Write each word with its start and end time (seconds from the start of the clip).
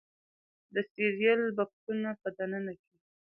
د 0.73 0.75
سیریل 0.91 1.41
بکسونو 1.57 2.11
په 2.21 2.29
دننه 2.37 2.73
کې 2.81 2.95